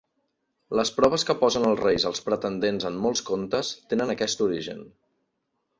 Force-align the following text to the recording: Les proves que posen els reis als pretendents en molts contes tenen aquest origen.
Les 0.79 0.91
proves 0.95 1.25
que 1.29 1.35
posen 1.41 1.67
els 1.73 1.81
reis 1.83 2.07
als 2.11 2.23
pretendents 2.31 2.89
en 2.93 2.99
molts 3.05 3.25
contes 3.31 3.71
tenen 3.95 4.15
aquest 4.17 4.45
origen. 4.49 4.85